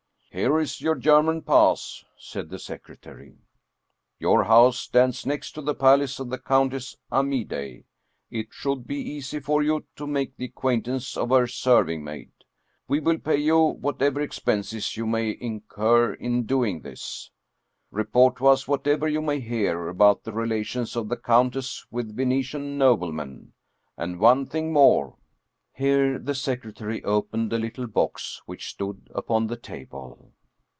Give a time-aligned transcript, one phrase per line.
[0.41, 3.35] "Here is your German pass," said the secretary."
[4.17, 7.83] Your house stands next the palace of the Countess Amidei.
[8.29, 12.31] It should be easy for you to make the acquaint ance of her serving maid.
[12.87, 17.29] We will pay you whatever ex penses you may incur in doing this.
[17.91, 22.77] Report to us whatever you may hear about the relations of the countess with Venetian
[22.77, 23.51] noblemen.
[23.97, 25.17] And one thing more,"
[25.73, 30.31] here the sec retary opened a little box which stood upon the table.